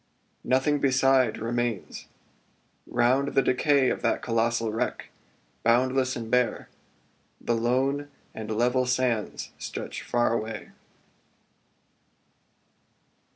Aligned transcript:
Nothing 0.43 0.79
beside 0.79 1.37
remains. 1.37 2.07
Round 2.87 3.35
the 3.35 3.43
decay 3.43 3.91
Of 3.91 4.01
that 4.01 4.23
colossal 4.23 4.71
wreck, 4.73 5.11
boundless 5.61 6.15
and 6.15 6.31
bare 6.31 6.69
The 7.39 7.53
lone 7.55 8.09
and 8.33 8.49
level 8.49 8.87
sands 8.87 9.51
stretch 9.59 10.01
far 10.01 10.33
away. 10.33 10.71